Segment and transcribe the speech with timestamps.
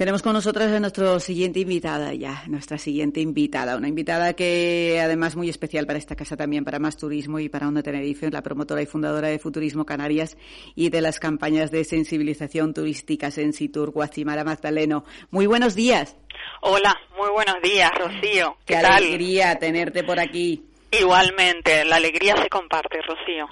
[0.00, 5.36] Tenemos con nosotros a nuestra siguiente invitada ya, nuestra siguiente invitada, una invitada que además
[5.36, 8.80] muy especial para esta casa también, para Más Turismo y para Onda Tenerife, la promotora
[8.80, 10.38] y fundadora de Futurismo Canarias
[10.74, 15.04] y de las campañas de sensibilización turística Sensitur, Guacimara Magdaleno.
[15.30, 16.16] Muy buenos días.
[16.62, 18.56] Hola, muy buenos días, Rocío.
[18.64, 20.69] ¿Qué, Qué alegría tenerte por aquí.
[20.92, 23.46] Igualmente, la alegría se comparte, Rocío.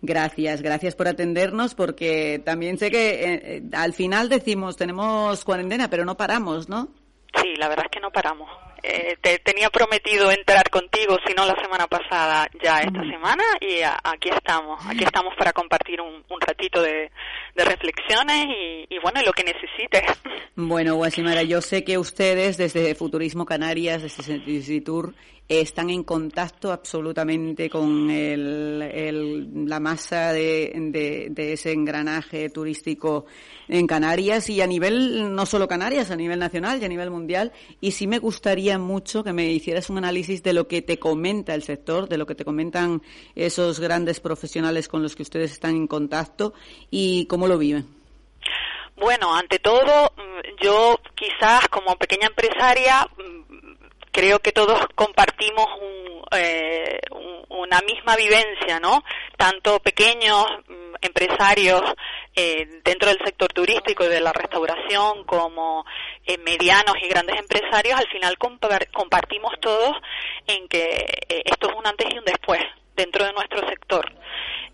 [0.00, 5.90] Gracias, gracias por atendernos, porque también sé que eh, eh, al final decimos tenemos cuarentena,
[5.90, 6.88] pero no paramos, ¿no?
[7.42, 8.48] Sí, la verdad es que no paramos.
[8.86, 13.80] Eh, te tenía prometido entrar contigo, si no la semana pasada, ya esta semana, y
[13.82, 14.78] aquí estamos.
[14.86, 17.10] Aquí estamos para compartir un, ratito de,
[17.56, 18.46] reflexiones
[18.90, 20.02] y, bueno, lo que necesites.
[20.54, 25.14] Bueno, Guasimara, yo sé que ustedes desde Futurismo Canarias, desde Sensitur,
[25.48, 30.72] están en contacto absolutamente con el, la masa de,
[31.30, 33.26] de, ese engranaje turístico
[33.68, 37.52] en Canarias y a nivel, no solo Canarias, a nivel nacional y a nivel mundial.
[37.80, 41.54] Y sí me gustaría mucho que me hicieras un análisis de lo que te comenta
[41.54, 43.02] el sector, de lo que te comentan
[43.34, 46.54] esos grandes profesionales con los que ustedes están en contacto
[46.90, 47.86] y cómo lo viven.
[48.96, 50.12] Bueno, ante todo,
[50.62, 53.08] yo quizás como pequeña empresaria
[54.14, 55.66] creo que todos compartimos
[56.30, 57.00] eh,
[57.48, 59.02] una misma vivencia, ¿no?
[59.36, 61.82] Tanto pequeños mm, empresarios
[62.34, 65.84] eh, dentro del sector turístico y de la restauración como
[66.24, 69.96] eh, medianos y grandes empresarios, al final compartimos todos
[70.46, 72.60] en que esto es un antes y un después
[72.96, 74.12] dentro de nuestro sector.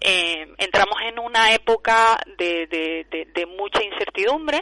[0.00, 4.60] entramos en una época de mucha incertidumbre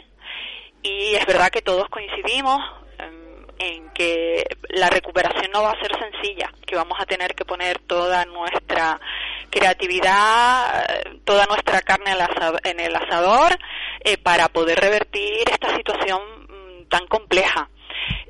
[0.81, 2.59] y es verdad que todos coincidimos
[3.59, 7.77] en que la recuperación no va a ser sencilla, que vamos a tener que poner
[7.79, 8.99] toda nuestra
[9.49, 10.87] creatividad,
[11.25, 12.15] toda nuestra carne
[12.63, 13.57] en el asador
[13.99, 17.69] eh, para poder revertir esta situación mm, tan compleja.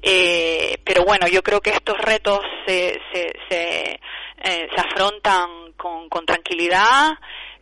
[0.02, 4.00] Eh, pero bueno, yo creo que estos retos se, se, se,
[4.44, 7.12] eh, afrontan con tranquilidad,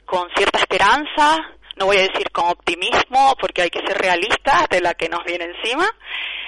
[0.05, 1.37] con cierta esperanza,
[1.77, 5.23] no voy a decir con optimismo porque hay que ser realistas de la que nos
[5.25, 5.87] viene encima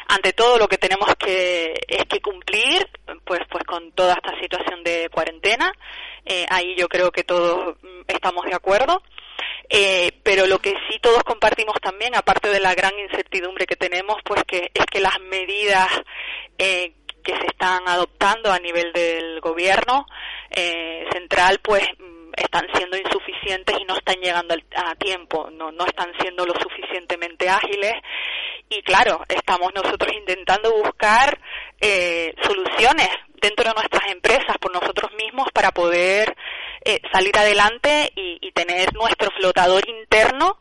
[0.09, 2.89] ante todo lo que tenemos que es que cumplir
[3.25, 5.71] pues pues con toda esta situación de cuarentena.
[6.25, 9.01] Eh, ahí yo creo que todos mm, estamos de acuerdo.
[9.69, 14.17] Eh, pero lo que sí todos compartimos también aparte de la gran incertidumbre que tenemos
[14.25, 15.87] pues que es que las medidas
[16.57, 16.93] eh,
[17.23, 20.07] que se están adoptando a nivel del gobierno
[21.11, 26.11] central pues mm, están siendo insuficientes y no están llegando a tiempo, no, no están
[26.19, 27.93] siendo lo suficientemente ágiles.
[28.69, 31.39] Y claro, estamos nosotros intentando buscar
[31.81, 33.09] eh, soluciones
[33.41, 36.35] dentro de nuestras empresas por nosotros mismos para poder
[36.83, 40.57] eh, salir adelante y, tener nuestro flotador interno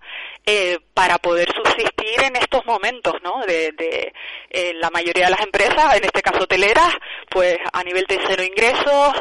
[0.50, 3.44] eh, para poder subsistir en estos momentos, ¿no?
[3.47, 4.14] De, de
[4.48, 6.88] eh, la mayoría de las empresas, en este caso hoteleras,
[7.28, 9.12] pues a nivel de cero ingresos,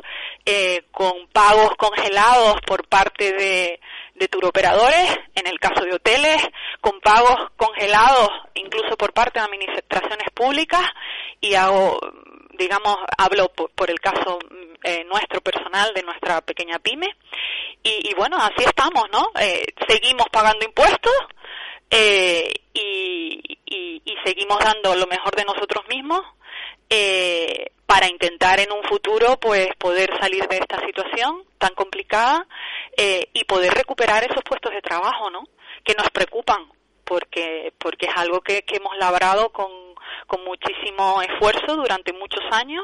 [0.45, 3.81] eh, con pagos congelados por parte de,
[4.15, 6.41] de turoperadores, en el caso de hoteles,
[6.79, 10.85] con pagos congelados incluso por parte de administraciones públicas
[11.41, 11.99] y hago,
[12.57, 14.39] digamos, hablo por, el caso
[14.83, 17.07] eh, nuestro personal de nuestra pequeña pyme
[17.83, 19.31] y, bueno, así estamos, ¿no?
[19.39, 21.13] Eh, seguimos pagando impuestos
[21.89, 26.19] eh, y, y, seguimos dando lo mejor de nosotros mismos
[26.89, 32.45] eh, para intentar en un futuro pues poder salir de esta situación tan complicada
[32.97, 35.43] eh, y poder recuperar esos puestos de trabajo, ¿no?
[35.85, 36.69] Que nos preocupan
[37.05, 39.86] porque porque es algo que hemos labrado con,
[40.27, 42.83] con muchísimo esfuerzo durante muchos años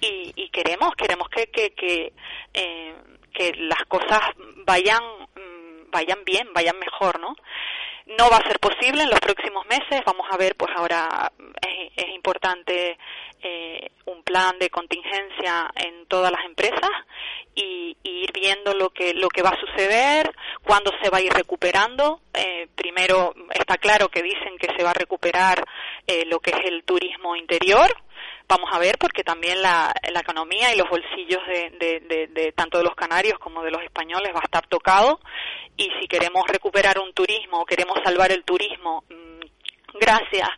[0.00, 2.12] y, y queremos queremos que que que,
[2.52, 2.94] eh,
[3.32, 4.20] que las cosas
[4.66, 5.02] vayan
[5.34, 7.34] mm, vayan bien vayan mejor no
[8.06, 10.00] no va a ser posible en los próximos meses.
[10.04, 11.32] Vamos a ver, pues ahora
[11.66, 12.98] es, es importante
[13.42, 16.90] eh, un plan de contingencia en todas las empresas
[17.54, 20.30] y, ir viendo lo que lo que va a suceder,
[20.62, 22.20] cuándo se va a ir recuperando.
[22.34, 25.64] Eh, primero está claro que dicen que se va a recuperar
[26.06, 27.92] eh, lo que es el turismo interior.
[28.54, 32.84] Vamos a ver porque también la, la economía y los bolsillos de, de, tanto de
[32.84, 35.20] los canarios como de los españoles va a estar tocado
[35.74, 40.50] y si queremos recuperar un turismo o queremos salvar el turismo mm, gracias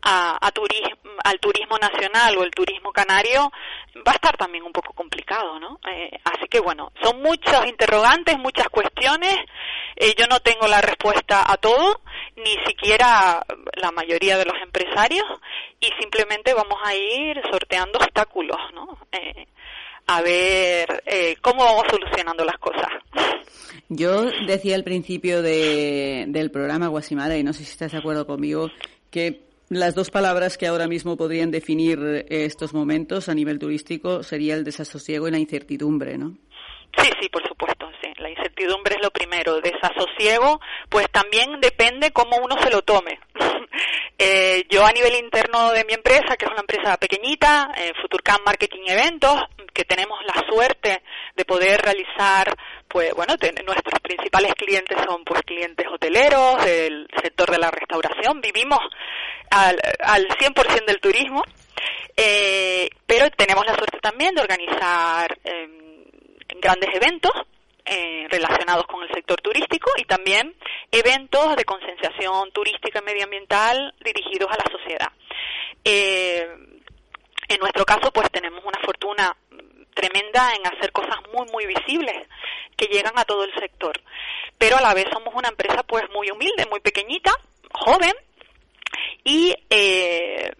[0.00, 3.52] a, turismo, al turismo nacional o el turismo canario
[3.96, 5.78] va a estar también un poco complicado, ¿no?
[5.92, 9.36] Eh, así que bueno, son muchos interrogantes, muchas cuestiones.
[9.96, 12.00] Eh, yo no tengo la respuesta a todo,
[12.36, 13.44] ni siquiera
[13.74, 15.26] la mayoría de los empresarios,
[15.82, 18.98] y simplemente vamos a ir sorteando obstáculos, ¿no?
[19.12, 19.46] Eh,
[20.06, 21.02] a ver
[21.40, 22.88] cómo vamos solucionando las cosas.
[23.88, 28.26] Yo decía al principio de, del programa, Guasimara, y no sé si estás de acuerdo
[28.26, 28.70] conmigo,
[29.10, 34.54] que las dos palabras que ahora mismo podrían definir estos momentos a nivel turístico sería
[34.54, 36.36] el desasosiego y la incertidumbre, ¿no?
[36.98, 38.12] Sí, sí, por supuesto, sí.
[38.18, 39.60] La incertidumbre es lo primero.
[39.60, 43.18] Desasosiego, pues también depende cómo uno se lo tome.
[44.68, 47.92] yo a nivel interno de mi empresa, que es una empresa pequeñita, eh,
[48.44, 49.42] Marketing Eventos,
[49.72, 51.02] que tenemos la suerte
[51.34, 52.54] de poder realizar,
[52.88, 58.40] pues bueno, nuestros principales clientes son pues clientes hoteleros, del sector de la restauración.
[58.40, 58.80] Vivimos
[59.50, 61.42] al, al 100% del turismo,
[62.16, 65.68] eh, pero tenemos la suerte también de organizar eh,
[66.60, 67.32] grandes eventos
[67.84, 70.54] eh, relacionados con el sector turístico y también
[70.90, 75.12] eventos de concienciación turística y medioambiental dirigidos a la sociedad.
[75.84, 76.46] Eh,
[77.48, 79.36] en nuestro caso, pues tenemos una fortuna
[79.94, 82.28] tremenda en hacer cosas muy, muy visibles
[82.76, 84.00] que llegan a todo el sector.
[84.58, 87.32] Pero a la vez somos una empresa pues muy humilde, muy pequeñita,
[87.72, 88.12] joven,
[89.24, 90.52] y eh,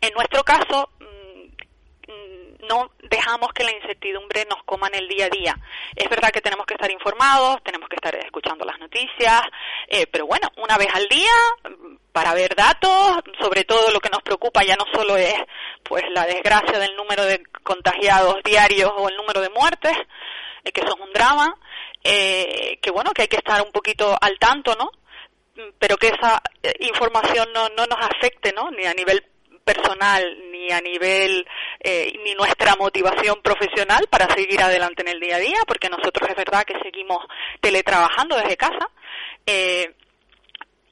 [0.00, 0.90] en nuestro caso
[2.68, 5.56] no dejamos que la incertidumbre nos coma en el día a día.
[5.94, 9.42] Es verdad que tenemos que estar informados, tenemos que estar escuchando las noticias,
[9.88, 11.32] eh, pero bueno, una vez al día
[12.12, 15.34] para ver datos, sobre todo lo que nos preocupa ya no solo es
[15.82, 19.96] pues la desgracia del número de contagiados diarios o el número de muertes,
[20.64, 21.54] eh, que es un drama,
[22.02, 24.90] eh, que bueno, que hay que estar un poquito al tanto, ¿no?
[25.78, 28.70] pero que esa eh, información no, no nos afecte, ¿no?
[28.70, 29.24] Ni a nivel
[29.66, 30.22] personal
[30.52, 31.44] ni a nivel
[31.80, 36.30] eh, ni nuestra motivación profesional para seguir adelante en el día a día porque nosotros
[36.30, 37.18] es verdad que seguimos
[37.60, 38.88] teletrabajando desde casa.
[39.44, 39.92] Eh,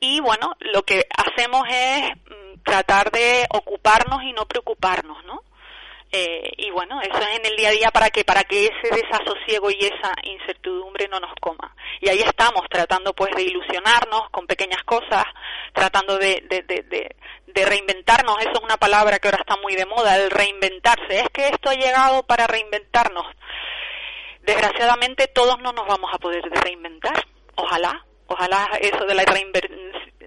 [0.01, 5.41] y bueno lo que hacemos es mm, tratar de ocuparnos y no preocuparnos no
[6.17, 8.95] eh, y bueno, eso es en el día a día para que para que ese
[8.95, 11.75] desasosiego y esa incertidumbre no nos coma.
[12.01, 15.25] Y ahí estamos tratando pues de ilusionarnos con pequeñas cosas,
[15.73, 17.17] tratando de, de, de,
[17.49, 18.39] de, reinventarnos.
[18.43, 21.19] Eso es una palabra que ahora está muy de moda, el reinventarse.
[21.19, 23.27] Es que esto ha llegado para reinventarnos.
[24.43, 27.27] Desgraciadamente todos no nos vamos a poder reinventar.
[27.57, 29.25] Ojalá, ojalá eso de la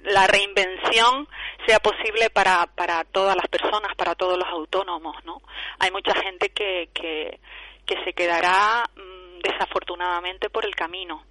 [0.03, 1.29] la reinvención
[1.65, 5.41] sea posible para, para todas las personas, para todos los autónomos, ¿no?
[5.79, 7.39] Hay mucha gente que, que,
[8.03, 11.23] se quedará mm, desafortunadamente por el camino.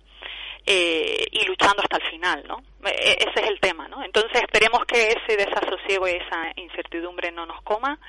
[0.69, 2.59] Eh, y luchando hasta el final, ¿no?
[2.85, 4.03] E, e, ese es el tema, ¿no?
[4.03, 8.01] Entonces esperemos que ese desasosiego y esa incertidumbre no nos coma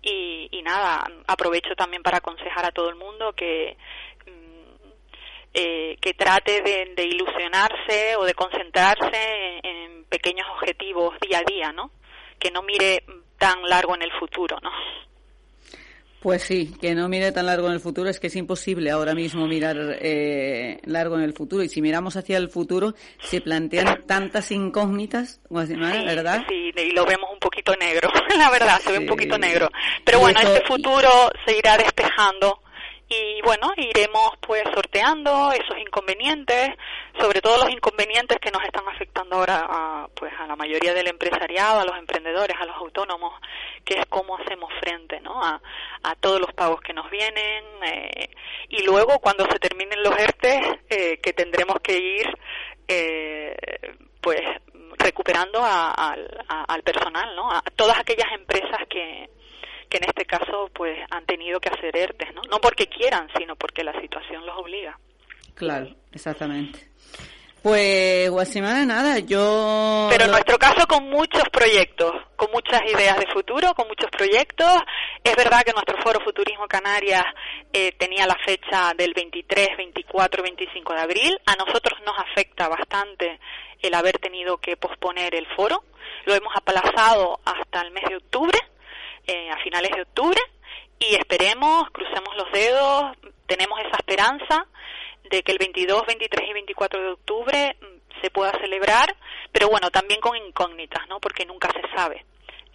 [0.00, 3.76] y, y nada, aprovecho también para aconsejar a todo el mundo que
[4.24, 4.56] mm,
[5.58, 9.45] eh, que trate de, de, ilusionarse o de concentrarse en
[10.26, 11.92] pequeños objetivos día a día, ¿no?
[12.40, 13.04] Que no mire
[13.38, 14.70] tan largo en el futuro, ¿no?
[16.20, 19.14] Pues sí, que no mire tan largo en el futuro, es que es imposible ahora
[19.14, 21.62] mismo mirar eh, largo en el futuro.
[21.62, 26.44] Y si miramos hacia el futuro, se plantean tantas incógnitas, ¿verdad?
[26.48, 29.70] Sí, y lo vemos un poquito negro, la verdad, se ve un poquito negro.
[30.04, 31.08] Pero bueno, este futuro
[31.46, 32.62] se irá despejando
[33.08, 36.70] y bueno, iremos pues sorteando esos inconvenientes,
[37.20, 41.08] sobre todo los inconvenientes que nos están afectando ahora a, pues a la mayoría del
[41.08, 43.34] empresariado, a los emprendedores, a los autónomos,
[43.84, 45.42] que es cómo hacemos frente, ¿no?
[45.42, 45.60] A,
[46.02, 48.30] a todos los pagos que nos vienen eh,
[48.68, 52.38] y luego cuando se terminen los ERTE eh, que tendremos que ir
[52.88, 53.56] eh,
[54.20, 54.42] pues
[54.98, 57.50] recuperando al personal, ¿no?
[57.50, 59.30] A todas aquellas empresas que
[59.88, 62.42] que en este caso pues han tenido que hacer ERTES, ¿no?
[62.50, 64.98] No porque quieran, sino porque la situación los obliga.
[65.56, 66.86] Claro, exactamente.
[67.62, 70.06] Pues Guasimara, nada, yo...
[70.10, 74.70] Pero en nuestro caso con muchos proyectos, con muchas ideas de futuro, con muchos proyectos.
[75.24, 77.24] Es verdad que nuestro foro Futurismo Canarias
[77.72, 81.40] eh, tenía la fecha del 23, 24, 25 de abril.
[81.46, 83.40] A nosotros nos afecta bastante
[83.82, 85.82] el haber tenido que posponer el foro.
[86.26, 88.58] Lo hemos aplazado hasta el mes de octubre
[89.26, 90.40] eh, a finales de octubre
[91.00, 94.66] y esperemos, crucemos los dedos, tenemos esa esperanza
[95.30, 99.14] de que el 22, 23 y 24 de octubre mm, se pueda celebrar,
[99.52, 101.20] pero bueno, también con incógnitas, ¿no?
[101.20, 102.24] Porque nunca se sabe.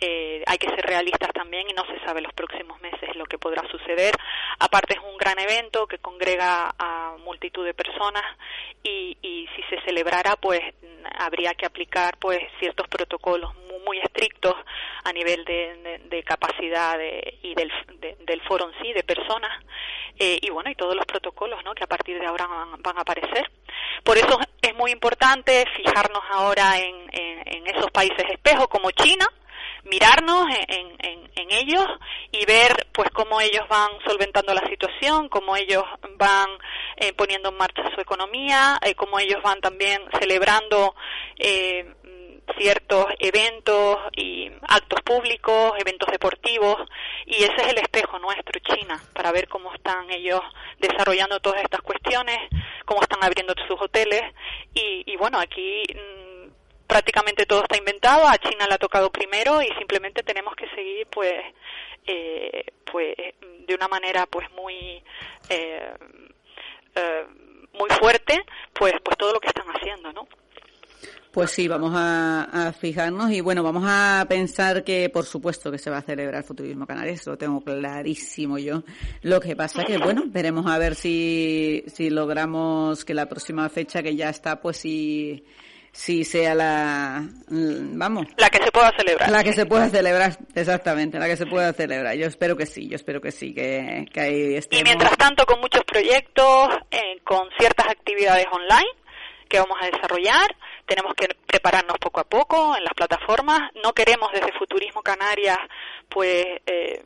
[0.03, 3.38] Eh, hay que ser realistas también y no se sabe los próximos meses lo que
[3.38, 4.15] podrá suceder.
[4.58, 8.24] Aparte es un gran evento que congrega a multitud de personas
[8.84, 10.60] y, y si se celebrara pues
[11.20, 14.55] habría que aplicar pues ciertos protocolos muy, muy estrictos
[15.03, 16.98] a nivel de, capacidad
[17.41, 17.72] y del,
[18.25, 19.51] del foro en sí, de personas,
[20.24, 21.74] eh, y bueno, y todos los protocolos ¿no?
[21.74, 23.50] que a partir de ahora van, a aparecer.
[24.04, 29.25] Por eso es muy importante fijarnos ahora en, en, esos países espejos como China,
[29.84, 31.86] mirarnos en, en, ellos
[32.32, 35.84] y ver pues cómo ellos van solventando la situación, cómo ellos
[36.18, 36.50] van
[36.98, 40.96] eh, poniendo en marcha su economía, eh, cómo ellos van también celebrando
[41.38, 41.94] eh,
[42.58, 46.78] ciertos eventos y actos públicos, eventos deportivos,
[47.32, 50.42] y ese es el espejo nuestro, China, para ver cómo están ellos
[50.80, 52.38] desarrollando todas estas cuestiones,
[52.86, 54.22] cómo están abriendo sus hoteles,
[54.74, 56.52] y, bueno, aquí mm,
[56.88, 61.08] prácticamente todo está inventado, a China le ha tocado primero y simplemente tenemos que seguir
[61.08, 61.34] pues
[62.06, 63.16] eh, pues
[63.66, 65.02] de una manera pues muy
[65.50, 65.94] eh,
[66.96, 67.26] eh,
[67.74, 70.28] muy fuerte pues pues todo lo que están haciendo, ¿no?
[71.32, 75.90] Pues sí, vamos a, fijarnos y bueno, vamos a pensar que por supuesto que se
[75.90, 78.84] va a celebrar Futurismo Canario, eso lo tengo clarísimo yo.
[79.22, 84.04] Lo que pasa que bueno, veremos a ver si, si logramos que la próxima fecha
[84.04, 85.46] que ya está, pues si,
[85.94, 88.28] si sea la, vamos.
[88.36, 89.30] La que se pueda celebrar.
[89.30, 92.16] La que se pueda celebrar, exactamente, la que se pueda celebrar.
[92.16, 94.82] Yo espero que sí, yo espero que sí, que, que ahí estemos.
[94.82, 98.90] Y mientras tanto con muchos proyectos, eh, con ciertas actividades online
[99.48, 100.56] que vamos a desarrollar,
[100.92, 103.72] tenemos que prepararnos poco a poco en las plataformas.
[103.82, 105.58] No queremos desde Futurismo Canarias,
[106.10, 107.02] pues, eh,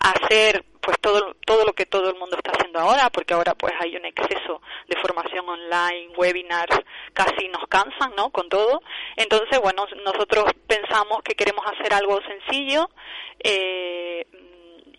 [0.00, 3.74] hacer pues todo todo lo que todo el mundo está haciendo ahora porque ahora pues
[3.80, 6.78] hay un exceso de formación online webinars
[7.12, 8.80] casi nos cansan no con todo
[9.16, 12.88] entonces bueno nosotros pensamos que queremos hacer algo sencillo
[13.40, 14.24] eh,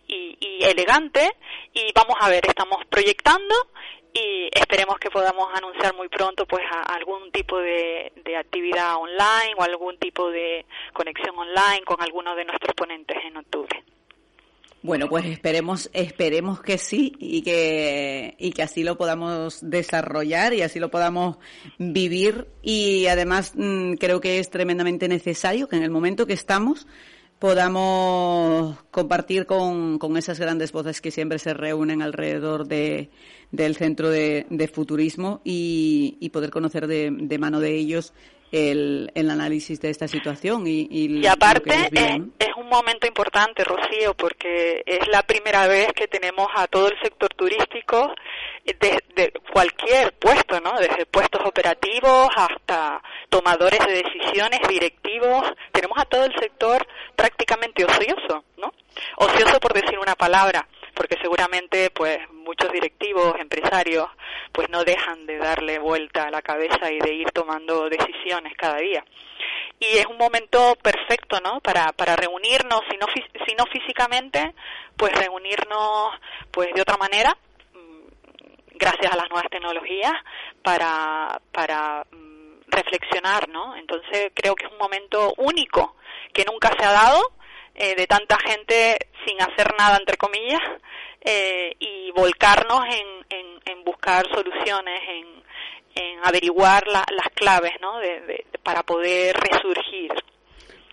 [0.06, 1.32] y, y elegante
[1.74, 3.56] y vamos a ver estamos proyectando
[4.14, 9.98] y esperemos que podamos anunciar muy pronto pues algún tipo de, actividad online o algún
[9.98, 13.84] tipo de conexión online con alguno de nuestros ponentes en octubre.
[14.82, 20.62] Bueno, pues esperemos, esperemos que sí y que, y que así lo podamos desarrollar y
[20.62, 21.38] así lo podamos
[21.78, 26.88] vivir y además mm, creo que es tremendamente necesario que en el momento que estamos
[27.40, 33.10] podamos compartir con, con esas grandes voces que siempre se reúnen alrededor de,
[33.52, 38.14] del Centro de, Futurismo y, y, poder conocer de, de mano de ellos
[38.52, 44.84] el, el, análisis de esta situación y, y, aparte es, un momento importante Rocío porque
[44.86, 48.14] es la primera vez que tenemos a todo el sector turístico
[48.64, 55.52] de, de cualquier puesto no desde puestos operativos hasta tomadores de decisiones directivos.
[55.72, 56.86] Tenemos a todo el sector
[57.16, 58.72] prácticamente ocioso no
[59.18, 64.08] ocioso por decir una palabra porque seguramente pues muchos directivos, empresarios,
[64.52, 68.78] pues no dejan de darle vuelta a la cabeza y de ir tomando decisiones cada
[68.78, 69.06] día.
[69.80, 71.62] Y es un momento perfecto, ¿no?
[71.62, 73.06] Para, para reunirnos, si no,
[73.48, 74.54] si no físicamente,
[74.98, 76.12] pues reunirnos
[76.52, 77.36] pues de otra manera,
[77.74, 80.14] mm, gracias a las nuevas tecnologías,
[80.62, 83.76] para, para mm, reflexionar, ¿no?
[83.78, 85.96] Entonces creo que es un momento único
[86.34, 87.32] que nunca se ha dado
[87.76, 90.62] eh, de tanta gente sin hacer nada, entre comillas,
[91.22, 93.26] eh, y volcarnos en,
[93.66, 95.44] en, buscar soluciones, en,
[95.96, 97.98] en averiguar las claves ¿no?
[98.00, 100.12] De, para poder resurgir.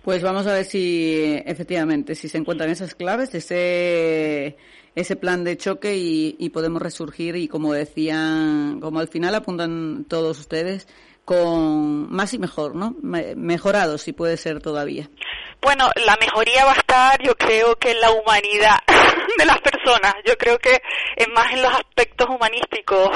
[0.02, 4.56] Pues vamos a ver si efectivamente, si se encuentran esas claves, ese,
[4.94, 10.04] ese plan de choque y, y podemos resurgir y como decían, como al final apuntan
[10.08, 10.86] todos ustedes,
[11.26, 12.94] con más y mejor, ¿no?
[13.02, 15.10] Mejorado, si puede ser todavía.
[15.60, 18.78] Bueno, la mejoría va a estar, yo creo que en la humanidad
[19.38, 20.14] de las personas.
[20.24, 20.80] Yo creo que
[21.16, 23.10] es más en los aspectos humanísticos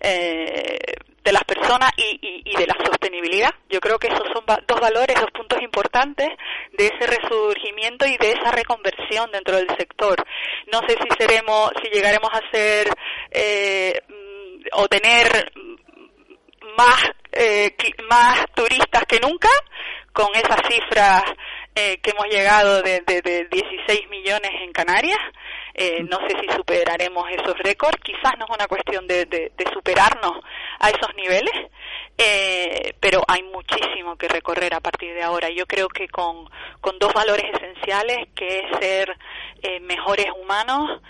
[0.00, 0.59] eh,
[1.70, 3.50] de las personas y, y, de la sostenibilidad.
[3.68, 6.28] Yo creo que esos son dos valores, dos puntos importantes
[6.76, 10.16] de ese resurgimiento y de esa reconversión dentro del sector.
[10.72, 12.88] No sé si seremos, si llegaremos a ser
[13.30, 14.00] eh,
[14.72, 15.52] o tener
[16.76, 17.74] más, eh,
[18.08, 19.50] más turistas que nunca,
[20.12, 21.22] con esas cifras
[21.74, 25.18] eh, que hemos llegado de, de, de, 16 millones en Canarias.
[25.72, 30.40] Eh, no sé si superaremos esos récords, quizás no es una cuestión de, de superarnos
[30.80, 31.52] a esos niveles,
[32.18, 35.50] eh, pero hay muchísimo que recorrer a partir de ahora.
[35.50, 36.48] Yo creo que con,
[36.80, 39.16] con dos valores esenciales, que es ser
[39.62, 41.00] eh, mejores humanos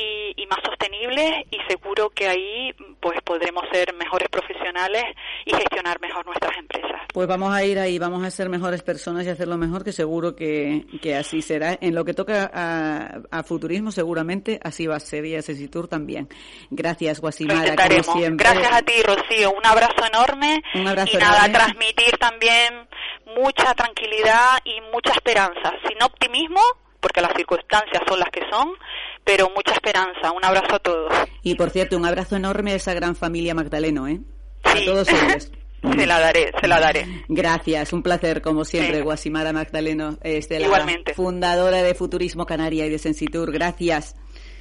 [0.00, 5.04] y, y, más sostenibles, y seguro que ahí pues podremos ser mejores profesionales
[5.44, 7.00] y gestionar mejor nuestras empresas.
[7.12, 10.36] Pues vamos a ir ahí, vamos a ser mejores personas y hacerlo mejor, que seguro
[10.36, 11.76] que, que así será.
[11.80, 15.88] En lo que toca a, a futurismo, seguramente así va a ser y a Cesitur
[15.88, 16.28] también.
[16.70, 18.46] Gracias, Guasimara, como siempre.
[18.48, 19.52] Gracias a ti, Rocío.
[19.52, 20.62] Un abrazo enorme.
[20.74, 22.88] Un abrazo y nada, transmitir también
[23.36, 26.60] mucha tranquilidad y mucha esperanza, sin optimismo,
[27.00, 28.72] porque las circunstancias son las que son,
[29.24, 30.32] pero mucha esperanza.
[30.32, 31.12] Un abrazo a todos.
[31.42, 34.20] Y por cierto, un abrazo enorme a esa gran familia Magdaleno, ¿eh?
[34.64, 35.50] A todos ellos.
[35.96, 37.24] se la daré, se la daré.
[37.28, 42.98] Gracias, un placer como siempre, Guasimara Magdaleno, es la fundadora de Futurismo Canaria y de
[42.98, 43.50] Sensitur.
[43.52, 44.14] Gracias.